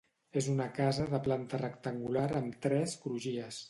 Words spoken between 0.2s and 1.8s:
És una casa de planta